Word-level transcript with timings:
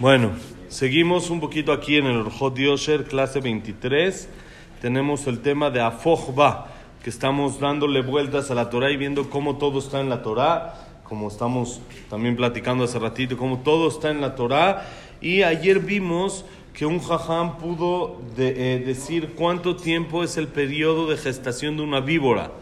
Bueno, 0.00 0.30
seguimos 0.68 1.28
un 1.28 1.40
poquito 1.40 1.72
aquí 1.72 1.96
en 1.96 2.06
el 2.06 2.18
Orjot 2.18 2.56
Yosher, 2.56 3.02
clase 3.02 3.40
23. 3.40 4.28
Tenemos 4.80 5.26
el 5.26 5.40
tema 5.40 5.70
de 5.70 5.80
Afojba, 5.80 6.68
que 7.02 7.10
estamos 7.10 7.58
dándole 7.58 8.02
vueltas 8.02 8.52
a 8.52 8.54
la 8.54 8.70
Torah 8.70 8.92
y 8.92 8.96
viendo 8.96 9.28
cómo 9.28 9.58
todo 9.58 9.80
está 9.80 10.00
en 10.00 10.08
la 10.08 10.22
Torah, 10.22 11.00
como 11.02 11.26
estamos 11.26 11.80
también 12.08 12.36
platicando 12.36 12.84
hace 12.84 13.00
ratito, 13.00 13.36
cómo 13.36 13.58
todo 13.62 13.88
está 13.88 14.12
en 14.12 14.20
la 14.20 14.36
Torah. 14.36 14.86
Y 15.20 15.42
ayer 15.42 15.80
vimos 15.80 16.44
que 16.74 16.86
un 16.86 17.00
jajam 17.00 17.58
pudo 17.58 18.22
eh, 18.36 18.80
decir 18.86 19.34
cuánto 19.34 19.74
tiempo 19.74 20.22
es 20.22 20.36
el 20.36 20.46
periodo 20.46 21.10
de 21.10 21.16
gestación 21.16 21.76
de 21.76 21.82
una 21.82 21.98
víbora. 21.98 22.52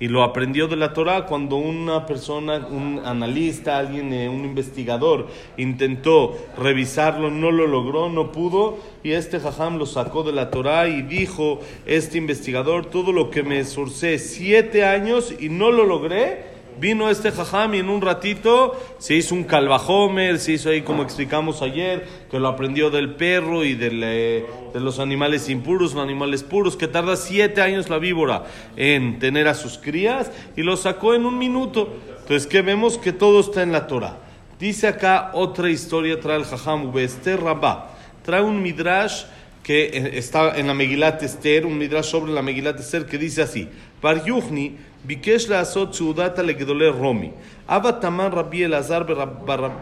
Y 0.00 0.08
lo 0.08 0.24
aprendió 0.24 0.66
de 0.66 0.76
la 0.76 0.92
Torah 0.92 1.26
cuando 1.26 1.56
una 1.56 2.06
persona, 2.06 2.66
un 2.66 3.00
analista, 3.04 3.78
alguien, 3.78 4.12
eh, 4.12 4.28
un 4.28 4.44
investigador, 4.44 5.28
intentó 5.56 6.36
revisarlo, 6.58 7.30
no 7.30 7.52
lo 7.52 7.66
logró, 7.66 8.08
no 8.08 8.32
pudo, 8.32 8.78
y 9.04 9.12
este 9.12 9.38
jajam 9.38 9.76
lo 9.76 9.86
sacó 9.86 10.22
de 10.22 10.32
la 10.32 10.50
Torah 10.50 10.88
y 10.88 11.02
dijo, 11.02 11.60
este 11.86 12.18
investigador, 12.18 12.86
todo 12.86 13.12
lo 13.12 13.30
que 13.30 13.42
me 13.42 13.60
esforcé 13.60 14.18
siete 14.18 14.84
años 14.84 15.34
y 15.38 15.50
no 15.50 15.70
lo 15.70 15.84
logré, 15.84 16.49
Vino 16.80 17.10
este 17.10 17.30
jajam 17.30 17.74
y 17.74 17.78
en 17.78 17.90
un 17.90 18.00
ratito 18.00 18.74
se 18.98 19.14
hizo 19.14 19.34
un 19.34 19.44
calvajomer, 19.44 20.38
se 20.38 20.52
hizo 20.52 20.70
ahí 20.70 20.80
como 20.80 21.02
explicamos 21.02 21.60
ayer, 21.60 22.06
que 22.30 22.40
lo 22.40 22.48
aprendió 22.48 22.88
del 22.88 23.16
perro 23.16 23.64
y 23.64 23.74
del, 23.74 24.00
de 24.00 24.80
los 24.80 24.98
animales 24.98 25.50
impuros, 25.50 25.92
los 25.92 26.02
animales 26.02 26.42
puros, 26.42 26.78
que 26.78 26.88
tarda 26.88 27.16
siete 27.16 27.60
años 27.60 27.90
la 27.90 27.98
víbora 27.98 28.44
en 28.76 29.18
tener 29.18 29.46
a 29.46 29.54
sus 29.54 29.76
crías 29.76 30.32
y 30.56 30.62
lo 30.62 30.78
sacó 30.78 31.12
en 31.12 31.26
un 31.26 31.36
minuto. 31.36 31.92
Entonces, 32.20 32.46
que 32.46 32.62
vemos 32.62 32.96
que 32.96 33.12
todo 33.12 33.40
está 33.40 33.62
en 33.62 33.72
la 33.72 33.86
Torah. 33.86 34.16
Dice 34.58 34.88
acá 34.88 35.32
otra 35.34 35.68
historia, 35.68 36.18
trae 36.18 36.38
el 36.38 36.44
jajam 36.44 36.86
Ubester 36.86 37.42
Rabá, 37.42 37.90
trae 38.24 38.40
un 38.40 38.62
midrash 38.62 39.24
que 39.62 39.84
eh, 39.84 40.10
está 40.14 40.58
en 40.58 40.66
la 40.66 40.74
Megilat 40.74 41.22
Esther, 41.22 41.66
un 41.66 41.76
midrash 41.76 42.06
sobre 42.06 42.32
la 42.32 42.40
Megilat 42.40 42.80
Esther 42.80 43.04
que 43.04 43.18
dice 43.18 43.42
así: 43.42 43.68
Bar 44.00 44.24
Yuchni 44.24 44.76
ביקש 45.04 45.48
לעשות 45.48 45.94
סעודתה 45.94 46.42
לגדולי 46.42 46.88
רומי. 46.88 47.30
אבא 47.68 47.90
תמן 47.90 48.28
רבי 48.32 48.64
אלעזר 48.64 49.02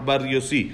בר- 0.04 0.26
יוסי. 0.26 0.68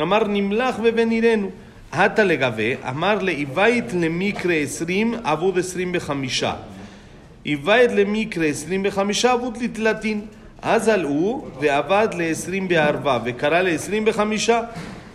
אמר 0.00 0.24
נמלך 0.24 0.76
ובן 0.82 1.10
עירנו. 1.10 1.50
הטה 1.92 2.24
לגבי, 2.24 2.74
אמר 2.88 3.18
לאיבית 3.22 3.84
למקרה 3.92 4.54
עשרים, 4.54 5.14
אבוד 5.22 5.58
עשרים 5.58 5.92
בחמישה. 5.92 6.54
איבית 7.46 7.92
למקרה 7.92 8.46
עשרים 8.46 8.82
בחמישה, 8.82 9.32
אבוד 9.32 9.58
לתלתין. 9.62 10.20
אז 10.62 10.88
עלו 10.88 11.46
ועבד 11.60 12.08
לעשרים 12.18 12.68
בארבע, 12.68 13.18
וקרא 13.24 13.60
לעשרים 13.62 14.04
בחמישה. 14.04 14.60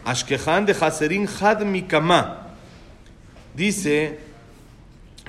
אשכחן 0.03 0.65
דחסרין 0.65 1.27
חד 1.27 1.55
מכמה. 1.65 2.33
Dice, 3.57 4.11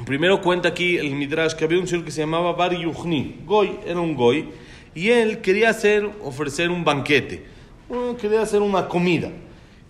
primero 0.04 0.40
cuenta 0.42 0.68
aquí 0.68 0.96
el 0.98 1.10
Midrash 1.14 1.54
que 1.54 1.64
había 1.64 1.78
un 1.78 1.86
señor 1.86 2.04
que 2.04 2.10
se 2.10 2.20
llamaba 2.20 2.52
Bar 2.52 2.76
Yuchni, 2.76 3.40
Goy, 3.44 3.78
era 3.86 4.00
un 4.00 4.14
Goy, 4.14 4.48
y 4.94 5.08
él 5.08 5.40
quería 5.40 5.70
hacer, 5.70 6.08
ofrecer 6.22 6.70
un 6.70 6.84
banquete, 6.84 7.44
quería 8.20 8.42
hacer 8.42 8.62
una 8.62 8.88
comida. 8.88 9.30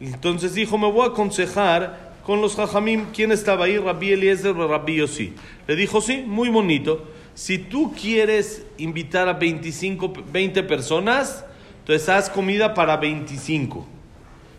Entonces 0.00 0.54
dijo, 0.54 0.76
me 0.78 0.90
voy 0.90 1.02
a 1.02 1.10
aconsejar 1.10 2.14
con 2.24 2.40
los 2.40 2.56
Jajamim, 2.56 3.06
¿quién 3.14 3.32
estaba 3.32 3.66
ahí? 3.66 3.78
Rabbi 3.78 4.12
Eliezer, 4.12 4.54
Rabbi 4.54 4.96
Yossi. 4.96 5.32
Le 5.66 5.76
dijo, 5.76 6.00
sí, 6.00 6.24
muy 6.26 6.48
bonito. 6.48 7.04
Si 7.34 7.58
tú 7.58 7.92
quieres 7.92 8.66
invitar 8.78 9.28
a 9.28 9.34
25, 9.34 10.12
20 10.32 10.62
personas, 10.64 11.44
entonces 11.80 12.08
haz 12.08 12.28
comida 12.28 12.74
para 12.74 12.96
25. 12.96 13.86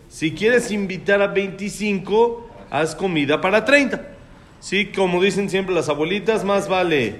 Si 0.08 0.32
quieres 0.32 0.70
invitar 0.70 1.20
a 1.20 1.26
25, 1.26 2.48
haz 2.70 2.94
comida 2.94 3.40
para 3.40 3.64
30. 3.64 4.17
Sí, 4.60 4.86
como 4.86 5.22
dicen 5.22 5.48
siempre 5.48 5.74
las 5.74 5.88
abuelitas, 5.88 6.44
más 6.44 6.68
vale 6.68 7.14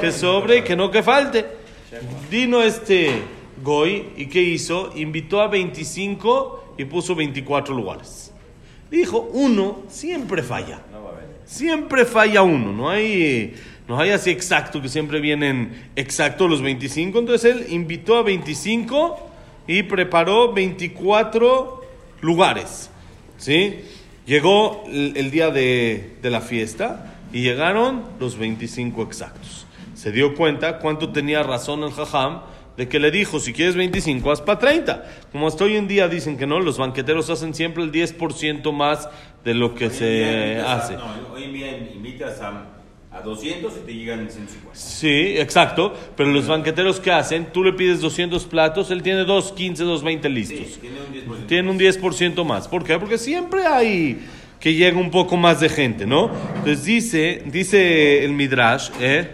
que 0.00 0.12
sobre, 0.12 0.58
y 0.58 0.62
que 0.62 0.76
no 0.76 0.90
que 0.90 1.02
falte. 1.02 1.44
Vino 2.30 2.62
este 2.62 3.22
Goy 3.62 4.10
y 4.16 4.26
¿qué 4.26 4.40
hizo? 4.40 4.92
Invitó 4.96 5.40
a 5.40 5.48
25 5.48 6.74
y 6.78 6.84
puso 6.86 7.14
24 7.14 7.74
lugares. 7.74 8.32
Dijo, 8.90 9.28
uno 9.32 9.82
siempre 9.88 10.42
falla. 10.42 10.80
Siempre 11.44 12.04
falla 12.04 12.42
uno, 12.42 12.72
no 12.72 12.88
hay, 12.88 13.54
no 13.88 13.98
hay 13.98 14.10
así 14.10 14.30
exacto 14.30 14.80
que 14.80 14.88
siempre 14.88 15.20
vienen 15.20 15.90
exactos 15.96 16.48
los 16.48 16.62
25. 16.62 17.18
Entonces 17.18 17.56
él 17.56 17.66
invitó 17.70 18.16
a 18.16 18.22
25 18.22 19.30
y 19.66 19.82
preparó 19.82 20.52
24 20.52 21.82
lugares. 22.20 22.90
¿Sí? 23.36 23.80
Llegó 24.30 24.84
el, 24.86 25.32
día 25.32 25.50
de, 25.50 26.18
de 26.22 26.30
la 26.30 26.40
fiesta 26.40 27.16
y 27.32 27.42
llegaron 27.42 28.04
los 28.20 28.38
25 28.38 29.02
exactos. 29.02 29.66
Se 29.94 30.12
dio 30.12 30.36
cuenta 30.36 30.78
cuánto 30.78 31.10
tenía 31.10 31.42
razón 31.42 31.82
el 31.82 31.90
jajam 31.90 32.42
de 32.76 32.88
que 32.88 33.00
le 33.00 33.10
dijo, 33.10 33.40
si 33.40 33.52
quieres 33.52 33.74
25, 33.74 34.30
haz 34.30 34.40
para 34.40 34.60
30. 34.60 35.04
Como 35.32 35.48
hasta 35.48 35.64
hoy 35.64 35.74
en 35.74 35.88
día 35.88 36.06
dicen 36.06 36.38
que 36.38 36.46
no, 36.46 36.60
los 36.60 36.78
banqueteros 36.78 37.28
hacen 37.28 37.54
siempre 37.54 37.82
el 37.82 37.90
10% 37.90 38.72
más 38.72 39.08
de 39.42 39.52
lo 39.52 39.74
que 39.74 39.86
Hoy 39.86 39.90
en 39.94 39.98
día 39.98 39.98
se 39.98 40.60
hace. 40.60 40.94
no, 40.94 41.06
hoy 41.34 41.42
en 41.42 41.52
día 41.52 41.76
invitas 41.92 42.40
a, 42.40 42.66
a 43.12 43.20
200 43.22 43.72
y 43.76 43.86
te 43.86 43.94
llegan 43.94 44.30
150. 44.30 44.74
Sí, 44.74 45.34
exacto. 45.36 45.94
Pero 46.16 46.30
los 46.30 46.46
banqueteros 46.46 47.00
que 47.00 47.10
hacen, 47.10 47.52
tú 47.52 47.64
le 47.64 47.72
pides 47.72 48.00
200 48.00 48.44
platos, 48.44 48.90
él 48.90 49.02
tiene 49.02 49.24
2, 49.24 49.52
15, 49.52 49.82
2, 49.82 50.02
20 50.02 50.28
listos. 50.28 50.58
Sí, 50.58 50.80
tiene 50.80 51.00
un 51.00 51.38
10%. 51.42 51.46
Tiene 51.46 51.70
un 51.70 51.78
10% 51.78 52.44
más. 52.44 52.68
¿Por 52.68 52.84
qué? 52.84 52.98
Porque 52.98 53.18
siempre 53.18 53.66
hay 53.66 54.20
que 54.60 54.74
llega 54.74 54.98
un 54.98 55.10
poco 55.10 55.36
más 55.36 55.60
de 55.60 55.68
gente, 55.68 56.06
¿no? 56.06 56.30
Entonces 56.56 56.84
dice, 56.84 57.42
dice 57.46 58.24
el 58.24 58.32
Midrash, 58.32 58.90
¿eh? 59.00 59.28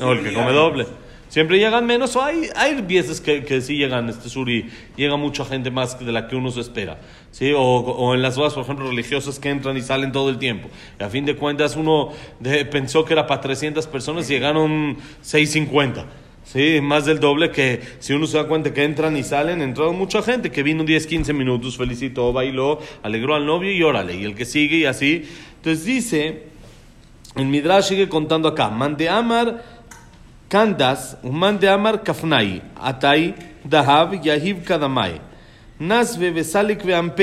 No, 0.00 0.12
el 0.12 0.22
que 0.22 0.32
come 0.32 0.52
doble. 0.52 0.86
Siempre 1.36 1.58
llegan 1.58 1.84
menos, 1.84 2.16
o 2.16 2.22
hay, 2.22 2.48
hay 2.56 2.80
veces 2.80 3.20
que, 3.20 3.44
que 3.44 3.60
sí 3.60 3.76
llegan, 3.76 4.08
este 4.08 4.30
sur 4.30 4.48
y 4.48 4.70
llega 4.96 5.18
mucha 5.18 5.44
gente 5.44 5.70
más 5.70 6.00
de 6.00 6.10
la 6.10 6.28
que 6.28 6.34
uno 6.34 6.50
se 6.50 6.60
espera. 6.60 6.96
¿sí? 7.30 7.52
O, 7.52 7.60
o 7.60 8.14
en 8.14 8.22
las 8.22 8.38
bodas, 8.38 8.54
por 8.54 8.64
ejemplo, 8.64 8.88
religiosas 8.88 9.38
que 9.38 9.50
entran 9.50 9.76
y 9.76 9.82
salen 9.82 10.12
todo 10.12 10.30
el 10.30 10.38
tiempo. 10.38 10.70
Y 10.98 11.02
a 11.02 11.10
fin 11.10 11.26
de 11.26 11.36
cuentas 11.36 11.76
uno 11.76 12.08
pensó 12.70 13.04
que 13.04 13.12
era 13.12 13.26
para 13.26 13.42
300 13.42 13.86
personas 13.86 14.30
y 14.30 14.32
llegaron 14.32 14.96
650. 15.20 16.06
Sí, 16.42 16.80
más 16.80 17.04
del 17.04 17.20
doble 17.20 17.50
que 17.50 17.82
si 17.98 18.14
uno 18.14 18.26
se 18.26 18.38
da 18.38 18.48
cuenta 18.48 18.72
que 18.72 18.84
entran 18.84 19.14
y 19.14 19.22
salen, 19.22 19.60
entraron 19.60 19.98
mucha 19.98 20.22
gente 20.22 20.50
que 20.50 20.62
vino 20.62 20.84
10, 20.84 21.06
15 21.06 21.34
minutos, 21.34 21.76
felicitó, 21.76 22.32
bailó, 22.32 22.78
alegró 23.02 23.34
al 23.34 23.44
novio 23.44 23.70
y 23.70 23.82
órale, 23.82 24.16
y 24.16 24.24
el 24.24 24.34
que 24.34 24.46
sigue 24.46 24.78
y 24.78 24.84
así. 24.86 25.28
Entonces 25.56 25.84
dice, 25.84 26.44
el 27.34 27.44
Midrash 27.44 27.88
sigue 27.88 28.08
contando 28.08 28.48
acá, 28.48 28.70
Mande 28.70 29.10
Amar 29.10 29.75
קנדס 30.48 31.16
ומאן 31.24 31.56
דאמר 31.58 31.94
כפנאי, 32.04 32.60
עתאי 32.76 33.32
דהב 33.66 34.08
יהיב 34.22 34.60
קדמאי. 34.64 35.12
נס 35.80 36.18
וסליק 36.34 36.82
ואמפה. 36.86 37.22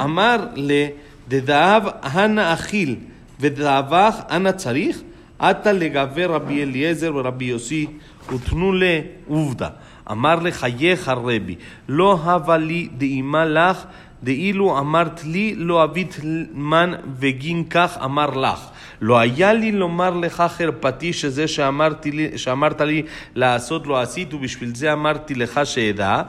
אמר 0.00 0.46
לדדאב 0.54 1.88
הנה 2.02 2.52
אכיל 2.52 2.96
ודאבך 3.40 4.14
אנה 4.30 4.52
צריך? 4.52 5.00
עתה 5.38 5.72
לגבי 5.72 6.24
רבי 6.24 6.62
אליעזר 6.62 7.12
ורבי 7.14 7.44
יוסי 7.44 7.86
ותנו 8.34 8.72
לעובדה. 8.72 9.68
אמר 10.10 10.34
לחייך 10.34 11.08
הרבי, 11.08 11.54
לא 11.88 12.18
הבה 12.22 12.56
לי 12.56 12.88
דאימה 12.98 13.44
לך, 13.44 13.84
דאילו 14.22 14.78
אמרת 14.78 15.24
לי 15.24 15.54
לא 15.56 15.84
אבית 15.84 16.20
מן 16.54 16.92
וגין 17.18 17.64
כך 17.70 17.98
אמר 18.04 18.30
לך. 18.30 18.68
לא 19.01 19.19
היה 19.19 19.53
לי 19.53 19.71
לומר 19.71 20.09
לך 20.09 20.43
חרפתי 20.57 21.13
שזה 21.13 21.47
שאמרתי 21.47 22.11
לי, 22.11 22.37
שאמרת 22.37 22.81
לי 22.81 23.03
לעשות 23.35 23.87
לא 23.87 24.01
עשית, 24.01 24.33
ובשביל 24.33 24.75
זה 24.75 24.93
אמרתי 24.93 25.35
לך 25.35 25.61
שאדע. 25.63 26.21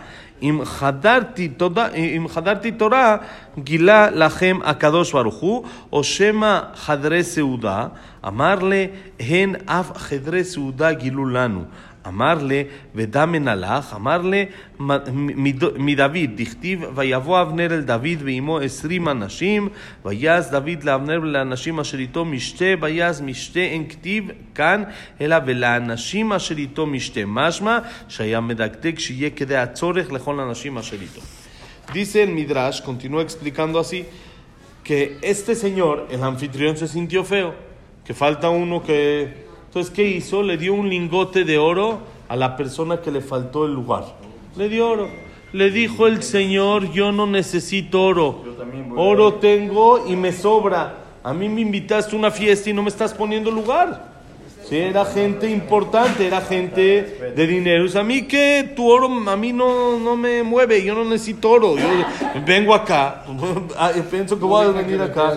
אם 0.43 0.61
חדרתי, 0.65 1.49
תודה, 1.49 1.89
אם 1.93 2.27
חדרתי 2.29 2.73
תורה, 2.73 3.17
גילה 3.59 4.11
לכם 4.11 4.59
הקדוש 4.65 5.13
ברוך 5.13 5.35
הוא, 5.35 5.65
או 5.93 6.05
שמא 6.05 6.61
חדרי 6.75 7.23
סעודה, 7.23 7.87
אמר 8.27 8.55
לה, 8.55 8.85
הן 9.21 9.55
אף 9.67 9.97
חדרי 9.97 10.45
סעודה 10.45 10.93
גילו 10.93 11.27
לנו. 11.27 11.65
אמר 12.09 12.35
לה, 12.43 12.63
ודמן 12.95 13.49
הלך, 13.49 13.95
אמר 13.97 14.23
לה, 14.23 14.45
מד- 14.79 15.09
מדוד, 15.77 16.31
דכתיב, 16.37 16.81
ויבוא 16.95 17.43
אבנר 17.43 17.75
אל 17.75 17.81
דוד 17.81 18.23
ועמו 18.25 18.59
עשרים 18.59 19.09
אנשים, 19.09 19.69
ויעש 20.05 20.47
דוד 20.51 20.85
לאבנר 20.85 21.21
ולאנשים 21.23 21.81
אשר 21.81 21.99
איתו 21.99 22.25
משתה, 22.25 22.65
ויעש 22.81 23.21
משתה 23.21 23.61
אין 23.61 23.89
כתיב 23.89 24.31
כאן, 24.55 24.83
אלא 25.21 25.37
ולאנשים 25.47 26.33
אשר 26.33 26.57
איתו 26.57 26.87
משתה. 26.87 27.21
משמע 27.27 27.79
שהיה 28.09 28.41
מדקדק 28.41 28.99
שיהיה 28.99 29.31
כדי 29.31 29.57
הצורך 29.57 30.13
לכל 30.13 30.41
האנשים 30.41 30.79
אשר 30.79 30.97
איתו. 31.01 31.21
Dice 31.93 32.23
el 32.23 32.31
Midrash, 32.31 32.81
continúa 32.81 33.23
explicando 33.23 33.79
así, 33.79 34.05
que 34.85 35.19
este 35.23 35.55
señor, 35.55 36.07
el 36.11 36.23
anfitrión, 36.23 36.77
se 36.79 36.89
sintió 36.89 37.23
feo, 37.23 37.55
que 38.05 38.15
falta 38.15 38.49
uno 38.49 38.83
que... 38.83 39.48
entonces, 39.70 39.94
¿qué 39.94 40.04
hizo? 40.04 40.42
Le 40.42 40.58
dio 40.58 40.74
un 40.74 40.90
lingote 40.90 41.46
de 41.46 41.60
oro 41.60 42.00
a 42.28 42.36
la 42.36 42.58
persona 42.58 43.02
que 43.02 43.12
le 43.12 43.22
faltó 43.22 43.66
el 43.66 43.74
lugar. 43.76 44.04
Le 44.58 44.68
dio 44.68 44.90
oro. 44.90 45.08
Le 45.54 45.70
dijo 45.70 46.08
el 46.08 46.24
Señor, 46.24 46.92
yo 46.92 47.12
no 47.12 47.28
necesito 47.28 48.02
oro. 48.04 48.42
Yo 48.44 48.52
también 48.54 48.90
voy 48.90 48.98
a- 48.98 49.02
Oro 49.02 49.34
tengo 49.36 50.06
y 50.08 50.16
me 50.16 50.32
sobra. 50.32 50.96
A 51.24 51.34
mí 51.34 51.48
me 51.50 51.62
invitaste 51.62 52.16
a 52.16 52.20
una 52.20 52.32
fiesta 52.32 52.70
y 52.70 52.74
no 52.74 52.82
me 52.82 52.90
estás 52.90 53.14
poniendo 53.14 53.52
lugar. 53.52 54.09
Sí, 54.70 54.78
era 54.78 55.04
gente 55.06 55.50
importante, 55.50 56.28
era 56.28 56.42
gente 56.42 57.32
de 57.36 57.48
dinero. 57.48 57.86
Dice, 57.86 57.98
a 57.98 58.04
mí 58.04 58.22
que 58.24 58.72
tu 58.76 58.88
oro 58.88 59.08
a 59.28 59.36
mí 59.36 59.52
no, 59.52 59.98
no 59.98 60.16
me 60.16 60.44
mueve, 60.44 60.84
yo 60.84 60.94
no 60.94 61.04
necesito 61.06 61.50
oro. 61.50 61.76
Yo 61.76 61.84
vengo 62.46 62.76
acá, 62.76 63.26
ah, 63.78 63.92
pienso 64.12 64.38
que 64.38 64.46
voy 64.46 64.66
a 64.66 64.70
venir 64.70 65.02
acá. 65.02 65.34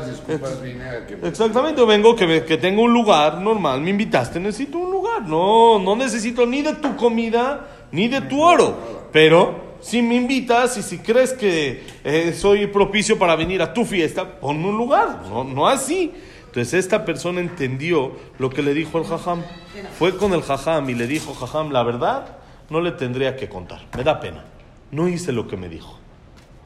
Exactamente, 1.23 1.81
yo 1.81 1.87
vengo 1.87 2.15
que, 2.15 2.27
me- 2.27 2.45
que 2.45 2.59
tengo 2.59 2.83
un 2.83 2.93
lugar 2.93 3.41
normal, 3.41 3.81
me 3.81 3.91
invitaste, 3.91 4.39
necesito 4.39 4.77
un 4.79 4.91
lugar. 4.91 5.23
No, 5.27 5.79
no 5.79 5.97
necesito 5.97 6.45
ni 6.47 6.61
de 6.61 6.75
tu 6.75 6.95
comida 6.97 7.67
ni 7.91 8.09
de 8.09 8.21
tu 8.23 8.43
oro. 8.43 9.09
Pero 9.13 9.73
si 9.81 10.03
me 10.03 10.15
invitas 10.17 10.77
y 10.77 10.83
si 10.83 10.99
crees 10.99 11.33
que 11.33 11.83
eh, 12.05 12.35
soy 12.37 12.67
propicio 12.67 13.19
para 13.19 13.35
venir 13.35 13.63
a 13.63 13.73
tu 13.73 13.85
fiesta, 13.85 14.25
ponme 14.41 14.69
un 14.69 14.77
lugar, 14.77 15.23
no, 15.29 15.43
no 15.43 15.67
así. 15.67 16.13
Entonces 16.53 16.75
esta 16.75 17.07
persona 17.07 17.41
entendió 17.41 18.13
lo 18.39 18.51
que 18.51 18.63
le 18.63 18.75
dijo 18.75 18.99
el 18.99 19.05
jajam. 19.05 19.43
Fue 19.99 20.15
con 20.19 20.35
el 20.35 20.43
jajam 20.43 20.91
y 20.91 20.95
le 20.95 21.07
dijo, 21.07 21.33
jajam, 21.33 21.71
la 21.71 21.83
verdad 21.83 22.37
no 22.69 22.83
le 22.83 22.91
tendría 22.91 23.37
que 23.37 23.49
contar, 23.49 23.81
me 23.97 24.05
da 24.05 24.21
pena. 24.21 24.45
No 24.91 25.09
hice 25.09 25.33
lo 25.33 25.49
que 25.49 25.57
me 25.57 25.71
dijo. 25.71 25.99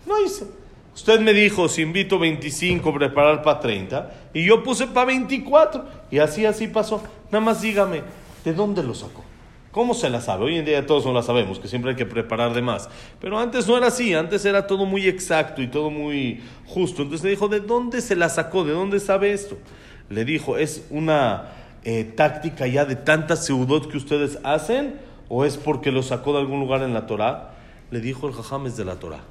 No 0.07 0.21
hice. 0.21 0.47
Usted 0.93 1.21
me 1.21 1.33
dijo, 1.33 1.69
si 1.69 1.83
invito 1.83 2.19
25, 2.19 2.93
preparar 2.95 3.43
para 3.43 3.61
30, 3.61 4.31
y 4.35 4.45
yo 4.45 4.65
puse 4.65 4.89
para 4.89 5.07
24. 5.07 5.85
Y 6.11 6.19
así, 6.19 6.45
así 6.45 6.67
pasó. 6.67 7.01
Nada 7.31 7.45
más 7.45 7.61
dígame, 7.61 8.03
¿de 8.45 8.53
dónde 8.55 8.83
lo 8.83 8.93
sacó? 8.93 9.23
¿Cómo 9.77 9.93
se 9.93 10.09
la 10.09 10.23
sabe? 10.23 10.47
Hoy 10.47 10.57
en 10.57 10.65
día 10.65 10.87
todos 10.87 11.05
no 11.05 11.13
la 11.13 11.21
sabemos, 11.21 11.59
que 11.59 11.69
siempre 11.69 11.91
hay 11.91 11.99
que 11.99 12.07
preparar 12.07 12.55
de 12.55 12.63
más. 12.63 12.89
Pero 13.21 13.39
antes 13.39 13.69
no 13.69 13.77
era 13.77 13.89
así, 13.89 14.15
antes 14.15 14.43
era 14.47 14.67
todo 14.67 14.87
muy 14.87 15.07
exacto 15.07 15.61
y 15.61 15.67
todo 15.67 15.91
muy 15.91 16.41
justo. 16.65 17.03
Entonces 17.03 17.23
le 17.25 17.29
dijo, 17.33 17.49
¿de 17.49 17.61
dónde 17.61 18.01
se 18.01 18.17
la 18.17 18.31
sacó? 18.31 18.65
¿De 18.65 18.73
dónde 18.73 19.01
sabe 19.01 19.35
esto? 19.35 19.59
Le 20.09 20.25
dijo, 20.25 20.57
¿es 20.57 20.87
una 20.89 21.49
eh, 21.85 22.05
táctica 22.05 22.67
ya 22.67 22.87
de 22.87 22.97
tantas 22.97 23.45
seudot 23.45 23.91
que 23.91 23.99
ustedes 23.99 24.39
hacen? 24.45 24.95
¿O 25.29 25.45
es 25.45 25.59
porque 25.59 25.93
lo 25.93 26.03
sacó 26.03 26.33
de 26.33 26.39
algún 26.39 26.61
lugar 26.61 26.81
en 26.81 26.95
la 26.95 27.07
Torah? 27.07 27.51
Le 27.91 28.01
dijo 28.01 28.27
el 28.29 28.33
jajam 28.33 28.65
es 28.65 28.79
de 28.79 28.87
la 28.87 28.95
Torah. 28.95 29.25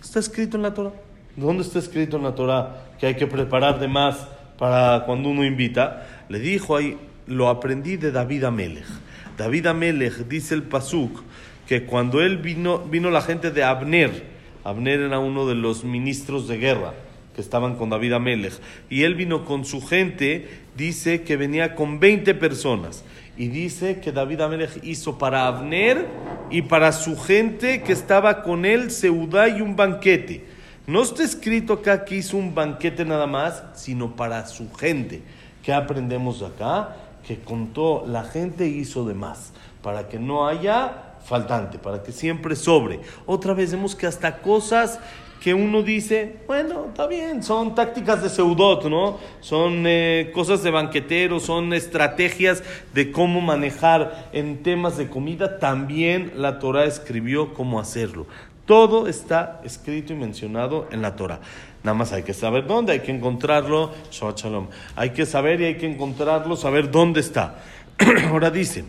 Está 0.00 0.18
escrito 0.18 0.56
en 0.56 0.62
la 0.62 0.72
Torah. 0.72 0.92
¿Dónde 1.36 1.62
está 1.62 1.78
escrito 1.78 2.16
en 2.16 2.22
la 2.22 2.34
Torah 2.34 2.86
que 2.98 3.06
hay 3.06 3.16
que 3.16 3.26
preparar 3.26 3.78
de 3.78 3.88
más 3.88 4.16
para 4.56 5.04
cuando 5.04 5.28
uno 5.28 5.44
invita? 5.44 6.06
Le 6.30 6.38
dijo 6.38 6.74
ahí, 6.74 6.96
lo 7.26 7.50
aprendí 7.50 7.98
de 7.98 8.10
David 8.10 8.44
Amelech. 8.44 9.09
David 9.40 9.68
Amelech 9.68 10.28
dice 10.28 10.52
el 10.52 10.64
Pasuk 10.64 11.22
que 11.66 11.86
cuando 11.86 12.20
él 12.20 12.36
vino, 12.36 12.80
vino 12.80 13.08
la 13.08 13.22
gente 13.22 13.50
de 13.50 13.64
Abner, 13.64 14.22
Abner 14.64 15.00
era 15.00 15.18
uno 15.18 15.46
de 15.46 15.54
los 15.54 15.82
ministros 15.82 16.46
de 16.46 16.58
guerra 16.58 16.92
que 17.34 17.40
estaban 17.40 17.76
con 17.76 17.88
David 17.88 18.12
Amelech, 18.12 18.52
y 18.90 19.04
él 19.04 19.14
vino 19.14 19.46
con 19.46 19.64
su 19.64 19.80
gente, 19.80 20.46
dice 20.76 21.22
que 21.22 21.38
venía 21.38 21.74
con 21.74 22.00
20 22.00 22.34
personas. 22.34 23.02
Y 23.38 23.48
dice 23.48 24.00
que 24.00 24.12
David 24.12 24.42
Amelech 24.42 24.84
hizo 24.84 25.16
para 25.16 25.46
Abner 25.46 26.06
y 26.50 26.60
para 26.60 26.92
su 26.92 27.16
gente 27.18 27.80
que 27.80 27.94
estaba 27.94 28.42
con 28.42 28.66
él 28.66 28.90
seudá 28.90 29.48
y 29.48 29.62
un 29.62 29.74
banquete. 29.74 30.44
No 30.86 31.02
está 31.02 31.22
escrito 31.22 31.72
acá 31.72 32.04
que 32.04 32.16
hizo 32.16 32.36
un 32.36 32.54
banquete 32.54 33.06
nada 33.06 33.26
más, 33.26 33.62
sino 33.72 34.16
para 34.16 34.46
su 34.48 34.70
gente. 34.74 35.22
¿Qué 35.62 35.72
aprendemos 35.72 36.40
de 36.40 36.46
acá? 36.46 36.96
Que 37.26 37.40
contó 37.40 38.04
la 38.06 38.24
gente 38.24 38.66
hizo 38.66 39.04
de 39.04 39.14
más, 39.14 39.52
para 39.82 40.08
que 40.08 40.18
no 40.18 40.46
haya 40.46 41.16
faltante, 41.24 41.78
para 41.78 42.02
que 42.02 42.12
siempre 42.12 42.56
sobre. 42.56 43.00
Otra 43.26 43.54
vez 43.54 43.72
vemos 43.72 43.94
que 43.94 44.06
hasta 44.06 44.38
cosas 44.38 44.98
que 45.40 45.54
uno 45.54 45.82
dice, 45.82 46.36
bueno, 46.46 46.86
está 46.88 47.06
bien, 47.06 47.42
son 47.42 47.74
tácticas 47.74 48.22
de 48.22 48.28
seudot, 48.28 48.84
¿no? 48.84 49.18
Son 49.40 49.84
eh, 49.86 50.30
cosas 50.34 50.62
de 50.62 50.70
banqueteros, 50.70 51.44
son 51.44 51.72
estrategias 51.72 52.62
de 52.92 53.10
cómo 53.10 53.40
manejar 53.40 54.28
en 54.32 54.62
temas 54.62 54.98
de 54.98 55.08
comida. 55.08 55.58
También 55.58 56.34
la 56.36 56.58
Torah 56.58 56.84
escribió 56.84 57.54
cómo 57.54 57.80
hacerlo. 57.80 58.26
Todo 58.69 59.07
está 59.07 59.61
escrito 59.63 60.13
y 60.13 60.15
mencionado 60.15 60.87
en 60.91 61.01
la 61.01 61.15
Torah. 61.15 61.39
Nada 61.83 61.95
más 61.95 62.11
hay 62.13 62.23
que 62.23 62.33
saber 62.33 62.65
dónde, 62.65 62.93
hay 62.93 63.01
que 63.01 63.11
encontrarlo. 63.11 63.91
Shabbat 64.11 64.37
shalom. 64.39 64.67
Hay 64.95 65.11
que 65.11 65.25
saber 65.25 65.61
y 65.61 65.65
hay 65.65 65.75
que 65.75 65.85
encontrarlo, 65.85 66.55
saber 66.55 66.89
dónde 66.89 67.19
está. 67.19 67.55
Ahora 68.29 68.49
dice. 68.49 68.83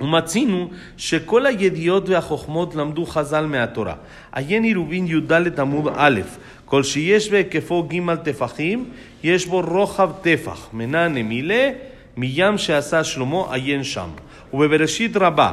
ומצאנו 0.00 0.70
שכל 0.96 1.46
הידיעות 1.46 2.08
והחוכמות 2.08 2.74
למדו 2.74 3.06
חז"ל 3.06 3.46
מהתורה. 3.46 3.94
עיין 4.32 4.64
עירובין 4.64 5.06
י"ד 5.06 5.60
עמוד 5.60 5.92
א', 5.96 6.20
כל 6.64 6.82
שיש 6.82 7.30
בהיקפו 7.30 7.82
ג' 7.82 8.14
טפחים, 8.14 8.84
יש 9.22 9.46
בו 9.46 9.60
רוחב 9.60 10.10
טפח, 10.22 10.68
מנה 10.72 11.08
נמילה, 11.08 11.70
מים 12.16 12.58
שעשה 12.58 13.04
שלמה, 13.04 13.54
עיין 13.54 13.84
שם. 13.84 14.08
ובבראשית 14.52 15.16
רבה, 15.16 15.52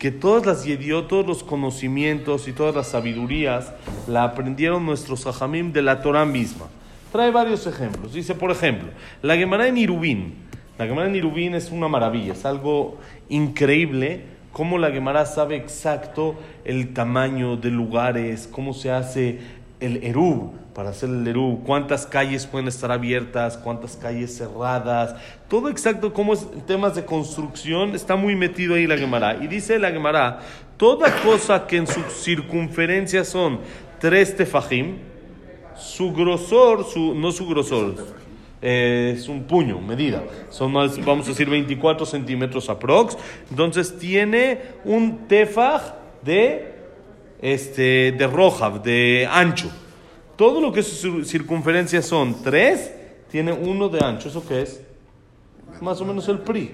que 0.00 0.10
todas 0.10 0.46
las 0.46 0.64
yediot, 0.64 1.08
todos 1.08 1.26
los 1.26 1.44
conocimientos 1.44 2.48
y 2.48 2.52
todas 2.52 2.74
las 2.74 2.88
sabidurías 2.88 3.74
la 4.08 4.24
aprendieron 4.24 4.86
nuestros 4.86 5.24
Jajamim 5.24 5.72
de 5.72 5.82
la 5.82 6.00
Torah 6.00 6.24
misma. 6.24 6.68
Trae 7.12 7.30
varios 7.30 7.66
ejemplos. 7.66 8.14
Dice, 8.14 8.34
por 8.34 8.50
ejemplo, 8.50 8.88
la 9.20 9.36
Gemara 9.36 9.68
en 9.68 9.76
Irubín. 9.76 10.36
La 10.78 10.86
Gemara 10.86 11.06
en 11.06 11.16
Irubín 11.16 11.54
es 11.54 11.70
una 11.70 11.86
maravilla, 11.86 12.32
es 12.32 12.46
algo 12.46 12.96
increíble 13.28 14.24
cómo 14.52 14.78
la 14.78 14.90
Gemara 14.90 15.26
sabe 15.26 15.56
exacto 15.56 16.34
el 16.64 16.94
tamaño 16.94 17.58
de 17.58 17.70
lugares, 17.70 18.48
cómo 18.50 18.72
se 18.72 18.90
hace 18.90 19.40
el 19.80 20.02
Erub, 20.02 20.52
para 20.74 20.90
hacer 20.90 21.08
el 21.08 21.26
Erub, 21.26 21.64
cuántas 21.64 22.06
calles 22.06 22.46
pueden 22.46 22.68
estar 22.68 22.92
abiertas, 22.92 23.56
cuántas 23.56 23.96
calles 23.96 24.36
cerradas, 24.36 25.16
todo 25.48 25.68
exacto, 25.68 26.12
cómo 26.12 26.34
es 26.34 26.46
temas 26.66 26.94
de 26.94 27.04
construcción, 27.04 27.94
está 27.94 28.16
muy 28.16 28.36
metido 28.36 28.74
ahí 28.74 28.86
la 28.86 28.96
Gemara. 28.96 29.38
Y 29.42 29.46
dice 29.46 29.78
la 29.78 29.90
Gemara, 29.90 30.40
toda 30.76 31.14
cosa 31.22 31.66
que 31.66 31.76
en 31.76 31.86
su 31.86 32.02
circunferencia 32.02 33.24
son 33.24 33.60
tres 33.98 34.36
tefajim, 34.36 34.98
su 35.76 36.12
grosor, 36.12 36.84
su, 36.84 37.14
no 37.14 37.32
su 37.32 37.46
grosor, 37.46 37.94
eh, 38.62 39.14
es 39.16 39.28
un 39.28 39.44
puño, 39.44 39.80
medida. 39.80 40.22
Son 40.50 40.72
más, 40.72 41.02
vamos 41.04 41.26
a 41.26 41.30
decir, 41.30 41.48
24 41.48 42.04
centímetros 42.04 42.68
aprox. 42.68 43.16
Entonces 43.50 43.98
tiene 43.98 44.60
un 44.84 45.26
tefaj 45.26 45.94
de, 46.22 46.74
este, 47.40 48.12
de 48.12 48.26
roja, 48.26 48.70
de 48.70 49.26
ancho. 49.30 49.70
Todo 50.40 50.62
lo 50.62 50.72
que 50.72 50.82
su 50.82 51.22
circunferencia 51.26 52.00
son 52.00 52.42
3, 52.42 52.94
tiene 53.30 53.52
uno 53.52 53.90
de 53.90 54.02
ancho. 54.02 54.30
¿Eso 54.30 54.42
qué 54.48 54.62
es? 54.62 54.80
Más 55.82 56.00
o 56.00 56.06
menos 56.06 56.26
el 56.30 56.38
PRI. 56.38 56.70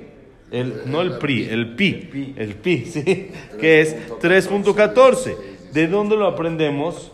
El, 0.52 0.82
no 0.87 1.02
el 1.02 1.18
PRI, 1.18 1.49
el 1.50 1.75
pi. 1.75 2.32
El 2.37 2.54
pi, 2.54 2.85
¿sí? 2.87 3.32
Que 3.58 3.80
es 3.80 4.08
3.14. 4.20 5.37
¿De 5.73 5.88
dónde 5.88 6.14
lo 6.14 6.28
aprendemos? 6.28 7.11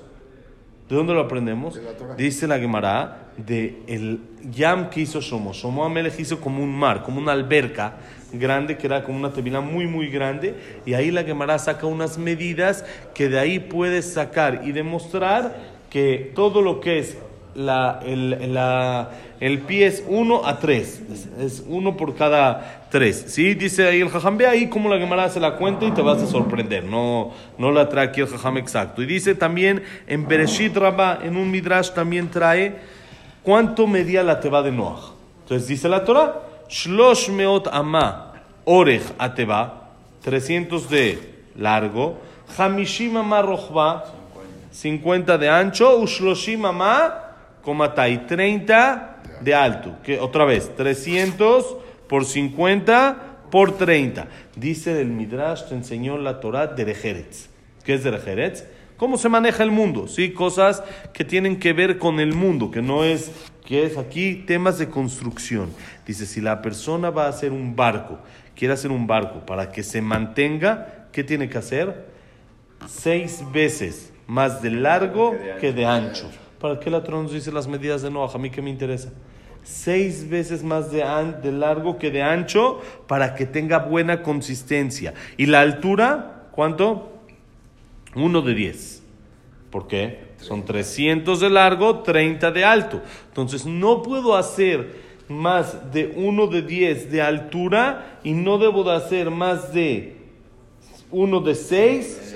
¿De 0.91 0.95
dónde 0.95 1.15
lo 1.15 1.21
aprendemos? 1.23 1.81
Dice 2.19 2.47
la 2.47 2.59
Gemara 2.59 3.31
de 3.39 3.83
el 3.87 4.21
Yam 4.51 4.91
que 4.91 5.01
hizo 5.01 5.23
Shomo. 5.23 5.55
Shomo 5.55 5.87
Amelech 5.87 6.21
hizo 6.21 6.39
como 6.39 6.63
un 6.63 6.79
mar, 6.79 7.03
como 7.03 7.19
una 7.19 7.33
alberca 7.33 7.97
grande, 8.31 8.77
que 8.77 8.89
era 8.89 9.05
como 9.05 9.17
una 9.17 9.33
tevila 9.33 9.63
muy, 9.63 9.87
muy 9.87 10.09
grande. 10.09 10.55
Y 10.85 10.93
ahí 10.93 11.11
la 11.11 11.25
Gemara 11.25 11.59
saca 11.59 11.87
unas 11.87 12.19
medidas 12.19 12.85
que 13.15 13.31
de 13.31 13.39
ahí 13.39 13.59
puedes 13.59 14.13
sacar 14.13 14.61
y 14.65 14.73
demostrar 14.73 15.72
que 15.93 16.33
todo 16.35 16.63
lo 16.63 16.81
que 16.81 17.01
es 17.01 17.19
la, 17.55 18.01
el, 18.03 18.55
la, 18.55 19.11
el 19.41 19.59
pie 19.61 19.87
es 19.87 20.03
1 20.09 20.47
a 20.47 20.59
3. 20.59 21.03
Es, 21.13 21.29
es 21.39 21.65
uno 21.69 21.99
por 21.99 22.15
cada 22.15 22.87
3. 22.91 23.27
¿Sí? 23.29 23.53
Dice 23.53 23.87
ahí 23.87 24.01
el 24.01 24.09
jajam. 24.09 24.39
Ve 24.39 24.47
ahí 24.47 24.71
cómo 24.71 24.89
la 24.89 24.99
Gemara 24.99 25.29
se 25.29 25.39
la 25.39 25.57
cuenta 25.57 25.85
y 25.85 25.91
te 25.91 26.01
vas 26.01 26.23
a 26.23 26.27
sorprender. 26.27 26.83
No, 26.85 27.33
no 27.59 27.71
la 27.71 27.91
trae 27.91 28.07
aquí 28.07 28.23
el 28.23 28.27
jajam 28.29 28.57
exacto. 28.57 29.03
Y 29.03 29.07
dice 29.07 29.35
también 29.35 29.83
en 30.07 30.27
Bereshit 30.27 30.75
Rabba, 30.75 31.19
en 31.23 31.37
un 31.37 31.51
Midrash 31.51 31.91
también 31.91 32.31
trae 32.31 32.77
cuánto 33.43 33.87
medía 33.87 34.23
la 34.23 34.41
teba 34.41 34.63
de 34.63 34.73
Noach. 34.73 35.13
Entonces 35.43 35.69
dice 35.69 35.91
la 35.91 36.07
Torah, 36.07 36.41
Shlosh 36.71 37.29
meot 37.29 37.69
ama 37.71 38.33
orech 38.65 39.03
ateba, 39.19 39.91
300 40.23 40.89
de 40.89 41.19
largo, 41.55 42.17
Hamishim 42.57 43.19
ama 43.19 43.43
rochba, 43.43 44.22
50 44.73 45.39
de 45.39 45.49
ancho, 45.49 45.99
ushloshim 45.99 46.61
mamá, 46.61 47.59
comatay, 47.63 48.27
30 48.27 49.23
de 49.41 49.55
alto. 49.55 49.97
Que, 50.03 50.19
otra 50.19 50.45
vez, 50.45 50.75
300 50.75 51.77
por 52.09 52.25
50 52.25 53.49
por 53.51 53.77
30. 53.77 54.27
Dice 54.57 55.01
el 55.01 55.09
Midrash, 55.09 55.69
te 55.69 55.75
enseñó 55.75 56.17
la 56.19 56.41
Torah 56.41 56.67
de 56.67 56.85
Rejeretz. 56.85 57.49
¿Qué 57.85 57.95
es 57.95 58.03
de 58.03 58.11
Rejeretz? 58.11 58.65
¿Cómo 58.97 59.19
se 59.19 59.29
maneja 59.29 59.63
el 59.63 59.71
mundo? 59.71 60.09
¿Sí? 60.09 60.33
Cosas 60.33 60.83
que 61.13 61.25
tienen 61.25 61.59
que 61.59 61.73
ver 61.73 61.99
con 61.99 62.21
el 62.21 62.35
mundo, 62.35 62.71
que 62.71 62.81
no 62.81 63.05
es, 63.05 63.31
que 63.67 63.85
es 63.85 63.99
aquí 63.99 64.45
temas 64.47 64.79
de 64.79 64.89
construcción. 64.89 65.71
Dice, 66.07 66.25
si 66.25 66.41
la 66.41 66.63
persona 66.63 67.11
va 67.11 67.27
a 67.27 67.29
hacer 67.29 67.53
un 67.53 67.75
barco, 67.75 68.21
quiere 68.55 68.75
hacer 68.75 68.91
un 68.91 69.07
barco 69.07 69.45
para 69.45 69.71
que 69.71 69.83
se 69.83 70.01
mantenga, 70.01 71.09
¿qué 71.13 71.25
tiene 71.25 71.49
que 71.49 71.59
hacer? 71.59 72.07
Seis 72.87 73.43
veces 73.53 74.12
más 74.33 74.63
de 74.63 74.71
largo 74.71 75.37
que 75.61 75.73
de 75.73 75.85
ancho. 75.85 76.31
¿Para 76.59 76.81
qué 76.81 76.89
la 76.89 77.05
Torah 77.05 77.21
nos 77.21 77.33
dice 77.33 77.53
las 77.53 77.69
medidas 77.69 78.01
de 78.01 78.11
Noah? 78.11 78.31
A 78.33 78.39
mí 78.39 78.49
qué 78.49 78.63
me 78.63 78.71
interesa 78.71 79.13
seis 79.63 80.29
veces 80.29 80.65
más 80.65 80.91
de, 80.91 81.05
de, 81.43 81.53
largo 81.53 81.99
que 81.99 82.11
de 82.11 82.23
ancho 82.23 82.81
para 83.07 83.35
que 83.35 83.45
tenga 83.45 83.79
buena 83.79 84.23
consistencia. 84.23 85.13
¿Y 85.37 85.47
la 85.47 85.61
altura? 85.61 86.49
¿Cuánto? 86.51 87.13
Uno 88.15 88.41
de 88.41 88.55
diez. 88.55 89.03
¿Por 89.71 89.87
qué? 89.87 90.33
Son 90.39 90.65
300 90.65 91.39
de 91.39 91.51
largo, 91.51 92.01
30 92.01 92.51
de 92.51 92.65
alto. 92.65 93.03
Entonces 93.29 93.67
no 93.67 94.03
puedo 94.03 94.35
hacer 94.35 95.13
más 95.29 95.93
de 95.93 96.13
uno 96.17 96.47
de 96.47 96.63
diez 96.63 97.11
de 97.11 97.21
altura 97.21 98.19
y 98.25 98.33
no 98.33 98.57
debo 98.57 98.83
de 98.83 98.97
hacer 98.97 99.31
más 99.31 99.73
de 99.75 100.22
uno 101.13 101.41
de 101.41 101.55
seis 101.55 102.35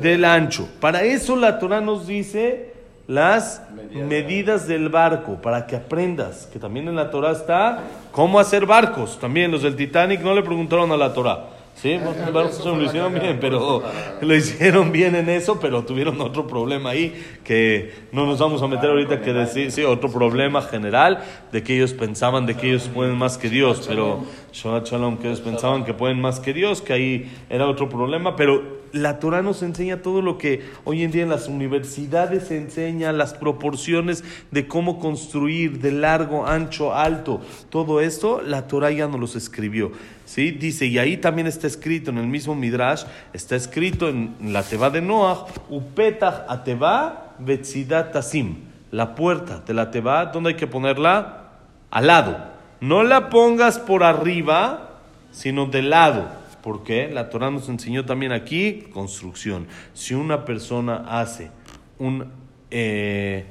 del 0.00 0.24
ancho. 0.24 0.68
Para 0.80 1.02
eso 1.02 1.36
la 1.36 1.58
Torah 1.58 1.80
nos 1.80 2.06
dice 2.06 2.72
las 3.06 3.62
medidas, 3.92 4.66
del 4.66 4.88
barco 4.88 5.40
para 5.40 5.66
que 5.66 5.76
aprendas, 5.76 6.48
que 6.52 6.58
también 6.58 6.88
en 6.88 6.96
la 6.96 7.10
Torah 7.10 7.32
está 7.32 7.80
cómo 8.10 8.40
hacer 8.40 8.66
barcos. 8.66 9.18
También 9.20 9.50
los 9.50 9.62
del 9.62 9.76
Titanic 9.76 10.22
no 10.22 10.34
le 10.34 10.42
preguntaron 10.42 10.90
a 10.90 10.96
la 10.96 11.12
Torah. 11.12 11.53
Sí, 11.74 11.98
lo 11.98 12.82
hicieron 12.82 13.14
bien, 13.14 13.38
pero 13.40 13.82
lo 14.20 14.34
hicieron 14.34 14.92
bien 14.92 15.16
en 15.16 15.28
eso, 15.28 15.58
pero 15.60 15.84
tuvieron 15.84 16.20
otro 16.20 16.46
problema 16.46 16.90
ahí 16.90 17.14
que 17.42 17.92
no 18.12 18.26
nos 18.26 18.38
vamos 18.38 18.62
a 18.62 18.68
meter 18.68 18.90
ahorita 18.90 19.20
que 19.20 19.32
decir, 19.32 19.70
sí, 19.70 19.82
otro 19.82 20.10
problema 20.10 20.62
general 20.62 21.22
de 21.52 21.62
que 21.62 21.76
ellos 21.76 21.92
pensaban 21.92 22.46
de 22.46 22.56
que 22.56 22.68
ellos 22.68 22.88
pueden 22.92 23.16
más 23.16 23.36
que 23.36 23.50
Dios, 23.50 23.84
pero 23.86 24.24
Shalom, 24.52 25.18
que 25.18 25.26
ellos 25.26 25.40
pensaban 25.40 25.84
que 25.84 25.92
pueden 25.92 26.20
más 26.20 26.40
que 26.40 26.52
Dios, 26.52 26.80
que 26.80 26.92
ahí 26.92 27.32
era 27.50 27.66
otro 27.66 27.88
problema, 27.88 28.36
pero 28.36 28.84
la 28.94 29.18
Torah 29.18 29.42
nos 29.42 29.62
enseña 29.62 30.02
todo 30.02 30.22
lo 30.22 30.38
que 30.38 30.62
hoy 30.84 31.02
en 31.02 31.10
día 31.10 31.24
en 31.24 31.28
las 31.28 31.48
universidades 31.48 32.44
se 32.44 32.56
enseña, 32.56 33.12
las 33.12 33.34
proporciones 33.34 34.22
de 34.52 34.68
cómo 34.68 35.00
construir, 35.00 35.80
de 35.80 35.90
largo, 35.90 36.46
ancho, 36.46 36.94
alto, 36.94 37.40
todo 37.70 38.00
esto, 38.00 38.40
la 38.40 38.68
Torah 38.68 38.92
ya 38.92 39.08
nos 39.08 39.18
los 39.18 39.34
escribió. 39.34 39.90
¿Sí? 40.34 40.50
Dice, 40.50 40.86
y 40.86 40.98
ahí 40.98 41.16
también 41.16 41.46
está 41.46 41.68
escrito 41.68 42.10
en 42.10 42.18
el 42.18 42.26
mismo 42.26 42.56
Midrash, 42.56 43.04
está 43.32 43.54
escrito 43.54 44.08
en 44.08 44.34
la 44.40 44.64
Teba 44.64 44.90
de 44.90 45.00
Noah, 45.00 45.46
Upetach 45.70 46.46
Ateba 46.48 47.34
Betzidat 47.38 48.12
Tasim, 48.12 48.56
la 48.90 49.14
puerta 49.14 49.62
de 49.64 49.74
la 49.74 49.92
Teba, 49.92 50.26
¿dónde 50.26 50.50
hay 50.50 50.56
que 50.56 50.66
ponerla? 50.66 51.50
Al 51.88 52.08
lado. 52.08 52.36
No 52.80 53.04
la 53.04 53.30
pongas 53.30 53.78
por 53.78 54.02
arriba, 54.02 54.98
sino 55.30 55.66
de 55.66 55.82
lado. 55.82 56.28
Porque 56.64 57.08
la 57.12 57.30
Torah 57.30 57.50
nos 57.50 57.68
enseñó 57.68 58.04
también 58.04 58.32
aquí 58.32 58.86
construcción. 58.92 59.68
Si 59.92 60.14
una 60.14 60.44
persona 60.44 61.04
hace 61.06 61.50
un, 61.98 62.32
eh, 62.72 63.46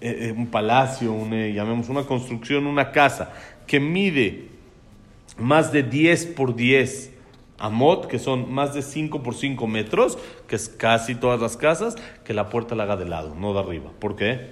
eh, 0.00 0.28
eh, 0.28 0.34
un 0.34 0.46
palacio, 0.46 1.14
llamemos 1.28 1.90
una 1.90 2.04
construcción, 2.04 2.66
una 2.66 2.90
casa, 2.90 3.32
que 3.66 3.80
mide 3.80 4.51
más 5.38 5.72
de 5.72 5.82
10 5.82 6.26
por 6.26 6.54
10 6.54 7.10
amot, 7.58 8.06
que 8.06 8.18
son 8.18 8.52
más 8.52 8.74
de 8.74 8.82
5 8.82 9.22
por 9.22 9.34
5 9.34 9.66
metros, 9.66 10.18
que 10.48 10.56
es 10.56 10.68
casi 10.68 11.14
todas 11.14 11.40
las 11.40 11.56
casas, 11.56 11.96
que 12.24 12.34
la 12.34 12.48
puerta 12.48 12.74
la 12.74 12.84
haga 12.84 12.96
de 12.96 13.04
lado, 13.04 13.34
no 13.36 13.54
de 13.54 13.60
arriba. 13.60 13.90
¿Por 13.98 14.16
qué? 14.16 14.50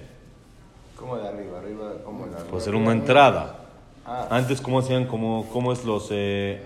¿Cómo 0.95 1.17
de 1.17 1.27
arriba? 1.27 1.59
¿Arriba? 1.59 1.93
¿Cómo 2.05 2.25
de 2.25 2.35
arriba? 2.35 2.49
Puede 2.49 2.63
ser 2.63 2.75
una 2.75 2.91
entrada. 2.93 3.57
Ah. 4.05 4.27
Antes, 4.31 4.61
¿cómo 4.61 4.79
hacían? 4.79 5.05
¿Cómo, 5.05 5.47
cómo 5.51 5.73
es 5.73 5.83
los 5.83 6.09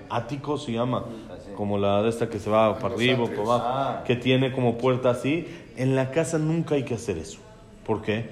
áticos? 0.10 0.66
Se 0.66 0.72
llama 0.72 1.06
como 1.56 1.78
la 1.78 2.02
de 2.02 2.10
esta 2.10 2.30
que 2.30 2.40
se 2.40 2.50
va 2.50 2.78
para 2.78 2.94
arriba 2.94 3.24
o 3.24 3.28
para 3.28 3.42
abajo, 3.42 3.66
ah. 3.68 4.04
que 4.06 4.16
tiene 4.16 4.52
como 4.52 4.78
puerta 4.78 5.10
así. 5.10 5.48
En 5.78 5.96
la 5.96 6.12
casa 6.12 6.38
nunca 6.38 6.76
hay 6.76 6.84
que 6.84 6.94
hacer 6.94 7.18
eso. 7.18 7.40
¿Por 7.86 8.02
qué? 8.02 8.30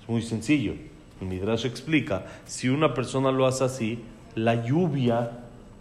Es 0.00 0.08
muy 0.08 0.22
sencillo. 0.22 0.74
El 1.20 1.28
Midrash 1.28 1.66
explica, 1.66 2.24
si 2.46 2.68
una 2.68 2.94
persona 2.94 3.30
lo 3.30 3.46
hace 3.46 3.64
así, 3.64 4.02
la 4.34 4.54
lluvia 4.54 5.30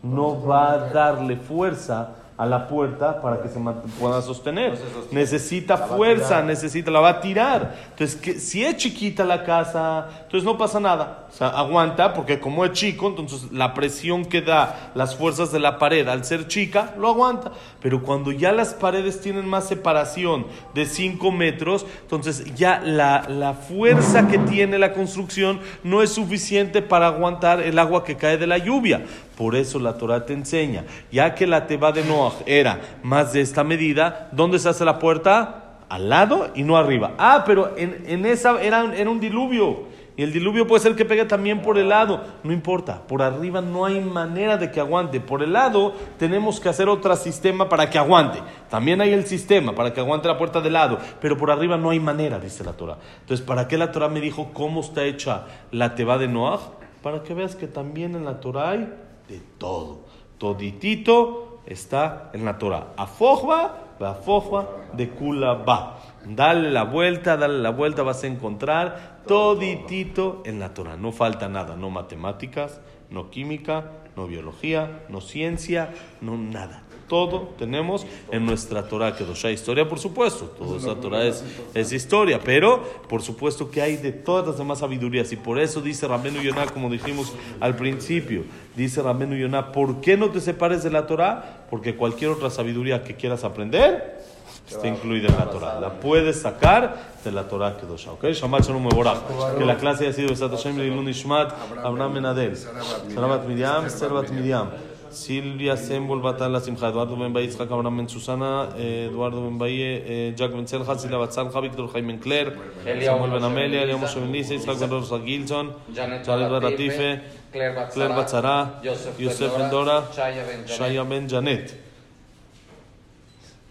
no 0.04 0.42
va 0.42 0.72
a 0.72 0.78
darle 0.94 1.36
fuerza 1.38 2.10
a 2.42 2.46
la 2.48 2.68
puerta 2.68 3.22
para 3.22 3.40
que 3.40 3.50
se 3.50 3.60
pueda 4.00 4.20
sostener. 4.24 4.76
necesita 5.12 5.78
fuerza, 5.78 6.42
necesita, 6.42 6.90
la 6.90 7.00
va 7.00 7.10
a 7.10 7.22
tirar. 7.22 7.76
Entonces, 7.92 8.20
que, 8.20 8.34
si 8.40 8.66
es 8.66 8.78
chiquita 8.78 9.24
la 9.24 9.44
casa, 9.44 10.08
entonces 10.24 10.44
no 10.44 10.58
pasa 10.58 10.80
nada. 10.80 11.28
O 11.30 11.34
sea, 11.34 11.50
aguanta, 11.50 12.16
porque 12.16 12.40
como 12.40 12.66
es 12.66 12.72
chico, 12.72 13.10
entonces 13.10 13.52
la 13.52 13.76
presión 13.76 14.26
que 14.26 14.42
da 14.42 14.92
las 14.96 15.16
fuerzas 15.16 15.52
de 15.52 15.60
la 15.60 15.78
pared 15.78 16.08
al 16.08 16.26
ser 16.26 16.48
chica, 16.48 16.96
lo 16.98 17.10
aguanta. 17.10 17.52
Pero 17.80 18.02
cuando 18.02 18.32
ya 18.32 18.52
las 18.52 18.74
paredes 18.74 19.22
tienen 19.22 19.48
más 19.48 19.68
separación 19.68 20.48
de 20.74 20.88
5 20.88 21.32
metros, 21.32 21.86
entonces 22.02 22.56
ya 22.56 22.82
la, 22.84 23.24
la 23.30 23.54
fuerza 23.54 24.28
que 24.28 24.40
tiene 24.40 24.80
la 24.80 24.94
construcción 24.94 25.60
no 25.84 26.02
es 26.02 26.10
suficiente 26.10 26.82
para 26.82 27.06
aguantar 27.06 27.62
el 27.62 27.78
agua 27.78 28.04
que 28.04 28.18
cae 28.18 28.40
de 28.40 28.48
la 28.48 28.58
lluvia. 28.58 29.06
Por 29.38 29.56
eso 29.56 29.80
la 29.80 29.98
Torah 29.98 30.26
te 30.26 30.34
enseña, 30.34 30.86
ya 31.12 31.34
que 31.36 31.48
la 31.48 31.68
teba 31.68 31.92
de 31.92 32.04
Noah 32.04 32.34
era 32.46 32.80
más 33.04 33.34
de 33.34 33.42
esta 33.42 33.64
medida, 33.64 34.30
¿dónde 34.32 34.60
se 34.60 34.70
hace 34.70 34.86
la 34.86 35.00
puerta? 35.00 35.78
Al 35.90 36.10
lado 36.10 36.52
y 36.56 36.64
no 36.64 36.78
arriba. 36.78 37.14
Ah, 37.18 37.44
pero 37.46 37.74
en, 37.78 38.04
en 38.08 38.26
esa 38.26 38.62
era, 38.62 38.96
era 38.96 39.10
un 39.10 39.20
diluvio. 39.20 39.92
Y 40.18 40.24
el 40.24 40.34
diluvio 40.34 40.68
puede 40.68 40.84
ser 40.84 40.96
que 40.96 41.06
pegue 41.06 41.26
también 41.26 41.62
por 41.62 41.78
el 41.78 41.90
lado. 41.90 42.22
No 42.44 42.52
importa, 42.52 43.02
por 43.08 43.22
arriba 43.22 43.62
no 43.62 43.86
hay 43.86 44.00
manera 44.02 44.58
de 44.58 44.70
que 44.70 44.80
aguante. 44.80 45.22
Por 45.22 45.42
el 45.42 45.54
lado 45.54 45.94
tenemos 46.20 46.60
que 46.60 46.70
hacer 46.70 46.90
otro 46.90 47.16
sistema 47.16 47.70
para 47.70 47.90
que 47.90 47.98
aguante. 47.98 48.40
También 48.70 49.00
hay 49.00 49.14
el 49.14 49.26
sistema 49.26 49.74
para 49.74 49.94
que 49.94 50.02
aguante 50.02 50.28
la 50.28 50.38
puerta 50.38 50.60
del 50.60 50.74
lado. 50.74 50.98
Pero 51.22 51.38
por 51.38 51.50
arriba 51.50 51.78
no 51.78 51.90
hay 51.90 52.00
manera, 52.00 52.40
dice 52.40 52.64
la 52.64 52.74
Torah. 52.74 52.98
Entonces, 53.22 53.46
¿para 53.46 53.68
qué 53.68 53.78
la 53.78 53.92
Torah 53.92 54.10
me 54.10 54.20
dijo 54.20 54.52
cómo 54.54 54.82
está 54.82 55.04
hecha 55.06 55.46
la 55.72 55.96
teba 55.96 56.18
de 56.18 56.28
Noah? 56.28 56.60
Para 57.02 57.24
que 57.24 57.34
veas 57.34 57.56
que 57.56 57.68
también 57.68 58.14
en 58.16 58.26
la 58.26 58.42
Torah 58.42 58.72
hay 58.72 58.94
de 59.32 59.40
todo. 59.58 60.02
Toditito 60.38 61.62
está 61.66 62.30
en 62.34 62.46
la 62.46 62.60
Torah. 62.60 62.94
Afojba, 62.98 63.96
afojba 64.00 64.70
de 64.94 65.10
kula 65.10 65.54
ba. 65.54 66.00
Dale 66.26 66.70
la 66.70 66.84
vuelta, 66.84 67.38
dale 67.38 67.60
la 67.60 67.72
vuelta, 67.72 68.04
vas 68.04 68.24
a 68.24 68.28
encontrar 68.28 69.22
toditito 69.26 70.44
en 70.46 70.60
la 70.60 70.74
Torah. 70.74 70.98
No 70.98 71.12
falta 71.12 71.50
nada, 71.50 71.76
no 71.76 71.90
matemáticas, 71.90 72.82
no 73.10 73.30
química, 73.30 73.92
no 74.16 74.28
biología, 74.28 75.04
no 75.10 75.22
ciencia, 75.22 75.94
no 76.22 76.38
nada 76.38 76.84
todo 77.12 77.50
tenemos 77.60 78.06
en 78.32 78.46
nuestra 78.46 78.88
Torah, 78.88 79.14
que 79.18 79.26
hay 79.44 79.54
historia, 79.54 79.86
por 79.90 80.00
supuesto, 80.00 80.46
toda 80.46 80.78
esa 80.78 80.96
Torah 80.96 81.26
es, 81.26 81.44
es, 81.74 81.92
historia, 81.92 82.40
pero 82.42 82.82
por 83.10 83.22
supuesto 83.22 83.70
que 83.70 83.82
hay 83.82 83.98
de 83.98 84.14
todas 84.14 84.48
las 84.48 84.58
demás 84.58 84.80
sabidurías, 84.80 85.30
y 85.34 85.36
por 85.36 85.60
eso 85.60 85.82
dice 85.82 86.08
Ramenu 86.08 86.42
Yonah, 86.42 86.68
como 86.68 86.90
dijimos 86.90 87.34
al 87.60 87.76
principio, 87.76 88.46
dice 88.78 89.02
Ramenu 89.02 89.36
Yonah, 89.36 89.74
¿por 89.74 90.00
qué 90.00 90.16
no 90.16 90.30
te 90.30 90.40
separes 90.40 90.84
de 90.84 90.90
la 90.90 91.06
Torah? 91.06 91.66
Porque 91.70 91.98
cualquier 91.98 92.32
otra 92.32 92.50
sabiduría 92.50 93.04
que 93.04 93.18
quieras 93.18 93.44
aprender, 93.44 94.22
está 94.70 94.88
incluida 94.88 95.28
en 95.28 95.36
la 95.36 95.50
Torah. 95.50 95.82
La 95.82 96.00
puedes 96.00 96.42
sacar 96.42 96.96
de 97.26 97.32
la 97.34 97.44
Torah 97.50 97.76
Kedosha. 97.76 98.14
¿Ok? 98.14 98.24
Shabbat 98.28 98.64
Shalom 98.64 98.84
Mevorach. 98.84 99.20
Que 99.58 99.66
la 99.66 99.76
clase 99.76 100.06
haya 100.06 100.14
sido 100.14 100.30
Besat 100.30 100.52
Hashem 100.52 100.78
Leilun 100.78 101.10
Ishmat, 101.10 101.52
Abraham 101.84 102.14
Menadel. 102.14 102.56
Sarabat 102.56 103.46
Miriam, 103.48 103.90
Servat 103.90 104.30
Miriam. 104.32 104.70
Silvia 105.12 105.76
Sembol 105.76 106.22
Batala 106.22 106.60
Simcha, 106.60 106.88
Eduardo 106.90 107.16
Ben 107.16 107.32
Baí, 107.34 107.48
Itzhak 107.48 107.72
Abraham 107.72 107.98
Ben 107.98 108.08
Susana, 108.08 108.70
Eduardo 108.78 109.42
Ben 109.42 109.58
Baí, 109.58 110.34
Jack 110.36 110.52
Ben 110.52 110.66
Selja, 110.66 110.98
Silvia 110.98 111.18
Batzalja, 111.18 111.62
Víctor 111.62 111.88
Jaime 111.94 112.20
Claire, 112.20 112.54
Samuel 112.84 113.32
Ben 113.32 113.44
Amelia, 113.44 113.82
Eliam 113.84 114.00
Moshe 114.00 114.20
Ben 114.20 114.32
Lisa, 114.32 114.54
Itzhak 114.54 114.80
Ben 114.80 114.90
Rosa 114.90 115.20
Gilson, 115.20 115.74
Janet 115.94 116.26
Baratife, 116.26 117.22
Claire 117.52 117.74
Batzara, 118.16 118.82
Yosef 118.84 119.58
Ben 119.58 119.70
Dora, 119.70 120.08
Shaya 120.12 121.04
Ben 121.08 121.28
Janet. 121.28 121.76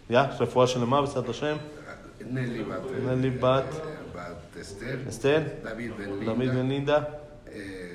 ¿Ya? 0.08 0.30
Refuah 0.38 0.66
Shelema, 0.66 1.02
Besat 1.02 1.26
Hashem. 1.26 1.58
Nelly 2.30 3.30
Bat. 3.30 3.64
Esther. 4.60 4.98
Esther. 5.08 5.40
David 5.64 5.92
Ben 5.96 6.86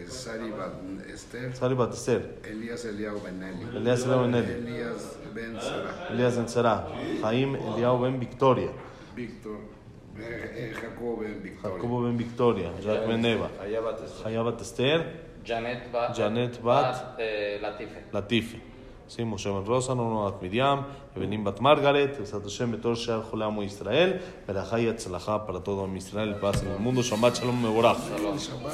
Linda. 0.06 1.56
Sari 1.56 1.76
Bat 1.76 1.94
Esther. 1.94 2.26
Sari. 2.44 2.52
Elías 2.52 2.86
Eliao 2.86 3.20
Ben 3.24 3.42
Eli. 3.44 3.78
Elías 3.78 4.04
Eliao 4.06 4.22
Ben 4.24 4.36
Eli. 4.36 4.52
Elías 4.54 5.18
Ben 5.34 5.60
Sara. 5.60 6.08
Elías 6.12 6.36
Ben 6.38 6.48
Sara. 6.50 6.88
Jaim 7.22 7.56
Eliao 7.56 8.00
Ben 8.00 8.20
Victoria. 8.20 8.70
Víctor 9.16 9.58
Eh, 10.18 10.72
eh, 10.72 10.74
Jacob 10.74 11.24
en 11.24 11.44
Victoria. 11.44 11.76
Jacobo 11.76 12.04
ben 12.04 12.18
Victoria, 12.18 12.72
Jack 12.82 13.06
ben 13.06 13.26
Eva, 13.26 13.50
Allá 13.62 13.82
va 13.82 13.90
a 13.90 13.94
estar. 13.96 14.24
Chaya 14.24 14.42
bat 14.44 14.62
Esther, 14.62 15.26
Janet 15.44 15.92
Bat, 15.92 16.16
Janet 16.16 16.62
Bat- 16.64 17.16
eh, 17.20 17.60
Latife. 17.62 18.00
Latife. 18.14 18.62
Sí, 19.08 19.26
Moshe 19.26 19.50
ben 19.52 19.66
Rosa, 19.66 19.94
Nono 19.94 20.24
bat 20.24 20.42
Miriam, 20.42 20.86
Evelyn 21.18 21.44
bat 21.44 21.60
Margaret, 21.60 22.18
Besat 22.18 22.42
Hashem, 22.44 22.72
Betor 22.72 22.96
Shear 22.96 23.22
Jolamo 23.24 23.62
Israel, 23.62 24.22
Berajá 24.48 24.80
y 24.80 24.88
Atzalajá 24.88 25.46
para 25.46 25.60
todo 25.62 25.84
Am 25.84 25.96
Israel, 25.98 26.36
paz 26.40 26.64
en 26.64 26.72
el 26.72 26.80
mundo, 26.80 27.02
Shabbat 27.02 27.36
Shalom 27.36 27.62
Meborach. 27.62 27.98
Shabbat. 27.98 28.74